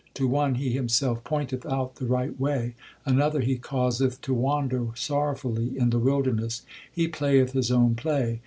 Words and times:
To 0.15 0.27
one 0.27 0.55
He 0.55 0.71
Himself 0.71 1.23
pointeth 1.23 1.63
out 1.63 1.97
the 1.97 2.07
right 2.07 2.39
way; 2.39 2.73
Another 3.05 3.39
He 3.39 3.57
causeth 3.57 4.19
to 4.21 4.33
wander 4.33 4.87
sorrowfully 4.95 5.77
in 5.77 5.91
the 5.91 5.99
wilder 5.99 6.33
ness; 6.33 6.63
He 6.91 7.07
playeth 7.07 7.51
His 7.51 7.69
own 7.69 7.93
play. 7.93 8.39